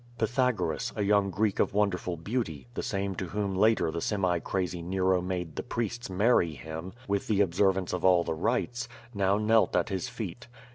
[0.17, 4.81] Pythagoras, a young Greek of wonderful beauty, the same to whom later the semi crazy
[4.81, 9.75] Nero made the prieste marry him, with the observance of all the rites, now knelt
[9.75, 10.47] at his feet.